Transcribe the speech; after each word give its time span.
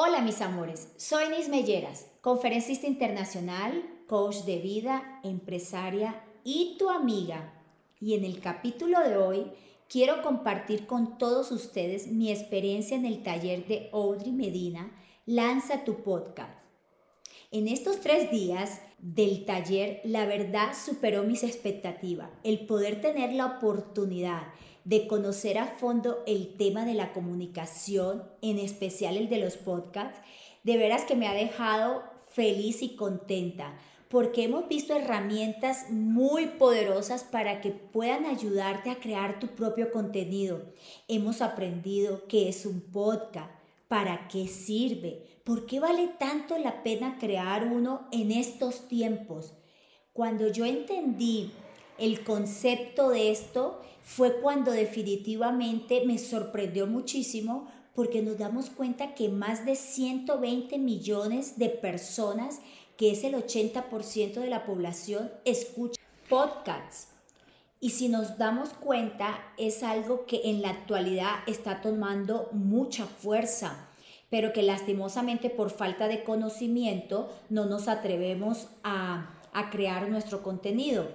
Hola 0.00 0.20
mis 0.20 0.40
amores, 0.42 0.92
soy 0.96 1.28
Nis 1.28 1.48
Melleras, 1.48 2.06
conferencista 2.20 2.86
internacional, 2.86 3.82
coach 4.06 4.44
de 4.44 4.60
vida, 4.60 5.18
empresaria 5.24 6.22
y 6.44 6.76
tu 6.78 6.88
amiga. 6.88 7.52
Y 8.00 8.14
en 8.14 8.24
el 8.24 8.38
capítulo 8.40 9.00
de 9.00 9.16
hoy 9.16 9.50
quiero 9.88 10.22
compartir 10.22 10.86
con 10.86 11.18
todos 11.18 11.50
ustedes 11.50 12.06
mi 12.06 12.30
experiencia 12.30 12.96
en 12.96 13.06
el 13.06 13.24
taller 13.24 13.66
de 13.66 13.90
Audrey 13.92 14.30
Medina, 14.30 14.88
Lanza 15.26 15.82
tu 15.82 16.04
podcast. 16.04 16.56
En 17.50 17.66
estos 17.66 17.98
tres 17.98 18.30
días 18.30 18.80
del 18.98 19.44
taller, 19.44 20.00
la 20.04 20.26
verdad 20.26 20.72
superó 20.74 21.22
mis 21.22 21.42
expectativas. 21.42 22.30
El 22.44 22.66
poder 22.66 23.00
tener 23.00 23.32
la 23.32 23.46
oportunidad 23.46 24.42
de 24.84 25.06
conocer 25.06 25.58
a 25.58 25.66
fondo 25.66 26.22
el 26.26 26.56
tema 26.56 26.84
de 26.84 26.94
la 26.94 27.12
comunicación, 27.12 28.24
en 28.42 28.58
especial 28.58 29.16
el 29.16 29.28
de 29.28 29.38
los 29.38 29.56
podcasts, 29.56 30.20
de 30.64 30.76
veras 30.76 31.04
que 31.04 31.16
me 31.16 31.28
ha 31.28 31.34
dejado 31.34 32.02
feliz 32.30 32.82
y 32.82 32.96
contenta 32.96 33.76
porque 34.08 34.44
hemos 34.44 34.68
visto 34.68 34.94
herramientas 34.94 35.90
muy 35.90 36.46
poderosas 36.46 37.24
para 37.24 37.60
que 37.60 37.70
puedan 37.70 38.24
ayudarte 38.24 38.90
a 38.90 38.98
crear 38.98 39.38
tu 39.38 39.48
propio 39.48 39.90
contenido. 39.90 40.62
Hemos 41.08 41.42
aprendido 41.42 42.26
qué 42.26 42.48
es 42.48 42.64
un 42.64 42.80
podcast, 42.80 43.50
para 43.88 44.28
qué 44.28 44.46
sirve, 44.46 45.40
por 45.44 45.66
qué 45.66 45.80
vale 45.80 46.08
tanto 46.18 46.58
la 46.58 46.82
pena 46.82 47.18
crear 47.18 47.66
uno 47.66 48.06
en 48.12 48.30
estos 48.30 48.86
tiempos. 48.86 49.54
Cuando 50.12 50.48
yo 50.48 50.64
entendí 50.66 51.50
el 51.98 52.22
concepto 52.22 53.10
de 53.10 53.30
esto 53.30 53.80
fue 54.02 54.40
cuando 54.40 54.70
definitivamente 54.70 56.04
me 56.06 56.18
sorprendió 56.18 56.86
muchísimo 56.86 57.68
porque 57.94 58.22
nos 58.22 58.38
damos 58.38 58.70
cuenta 58.70 59.14
que 59.14 59.28
más 59.28 59.66
de 59.66 59.74
120 59.74 60.78
millones 60.78 61.58
de 61.58 61.68
personas, 61.68 62.60
que 62.96 63.10
es 63.10 63.24
el 63.24 63.34
80% 63.34 64.34
de 64.34 64.46
la 64.46 64.64
población, 64.64 65.32
escuchan 65.44 66.04
podcasts. 66.28 67.08
Y 67.80 67.90
si 67.90 68.08
nos 68.08 68.38
damos 68.38 68.70
cuenta, 68.70 69.52
es 69.56 69.82
algo 69.82 70.26
que 70.26 70.42
en 70.44 70.62
la 70.62 70.70
actualidad 70.70 71.36
está 71.46 71.80
tomando 71.80 72.48
mucha 72.52 73.06
fuerza, 73.06 73.88
pero 74.30 74.52
que 74.52 74.62
lastimosamente 74.62 75.48
por 75.48 75.70
falta 75.70 76.08
de 76.08 76.24
conocimiento 76.24 77.28
no 77.48 77.66
nos 77.66 77.86
atrevemos 77.86 78.68
a, 78.82 79.40
a 79.52 79.70
crear 79.70 80.08
nuestro 80.08 80.42
contenido. 80.42 81.08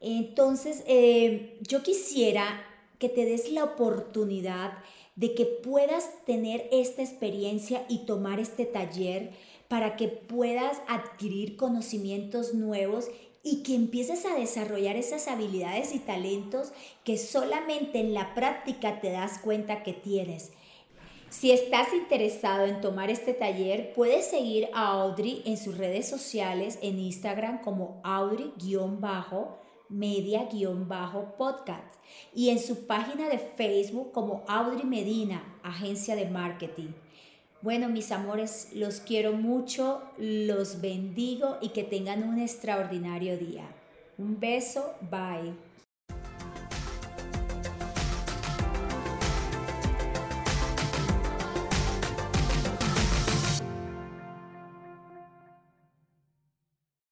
Entonces, 0.00 0.82
eh, 0.86 1.58
yo 1.62 1.82
quisiera 1.82 2.62
que 2.98 3.08
te 3.08 3.24
des 3.24 3.50
la 3.52 3.64
oportunidad 3.64 4.72
de 5.16 5.34
que 5.34 5.46
puedas 5.46 6.10
tener 6.24 6.68
esta 6.72 7.02
experiencia 7.02 7.84
y 7.88 7.98
tomar 7.98 8.40
este 8.40 8.66
taller 8.66 9.30
para 9.68 9.96
que 9.96 10.08
puedas 10.08 10.80
adquirir 10.88 11.56
conocimientos 11.56 12.52
nuevos 12.52 13.08
y 13.44 13.62
que 13.62 13.74
empieces 13.74 14.24
a 14.24 14.34
desarrollar 14.34 14.96
esas 14.96 15.28
habilidades 15.28 15.94
y 15.94 16.00
talentos 16.00 16.72
que 17.04 17.18
solamente 17.18 18.00
en 18.00 18.14
la 18.14 18.34
práctica 18.34 19.00
te 19.00 19.10
das 19.10 19.38
cuenta 19.38 19.84
que 19.84 19.92
tienes. 19.92 20.52
Si 21.28 21.50
estás 21.50 21.92
interesado 21.92 22.64
en 22.64 22.80
tomar 22.80 23.10
este 23.10 23.34
taller, 23.34 23.92
puedes 23.92 24.26
seguir 24.26 24.68
a 24.72 24.92
Audrey 24.92 25.42
en 25.44 25.58
sus 25.58 25.76
redes 25.76 26.08
sociales, 26.08 26.78
en 26.80 26.98
Instagram 26.98 27.60
como 27.60 28.00
Audrey-bajo 28.02 29.58
media-podcast 29.88 31.94
y 32.34 32.50
en 32.50 32.58
su 32.58 32.86
página 32.86 33.28
de 33.28 33.38
Facebook 33.38 34.10
como 34.12 34.44
Audrey 34.48 34.84
Medina, 34.84 35.58
agencia 35.62 36.16
de 36.16 36.26
marketing. 36.26 36.90
Bueno, 37.64 37.88
mis 37.88 38.12
amores, 38.12 38.68
los 38.74 39.00
quiero 39.00 39.32
mucho, 39.32 40.02
los 40.18 40.82
bendigo 40.82 41.56
y 41.62 41.70
que 41.70 41.82
tengan 41.82 42.22
un 42.22 42.38
extraordinario 42.38 43.38
día. 43.38 43.64
Un 44.18 44.38
beso, 44.38 44.92
bye. 45.10 45.54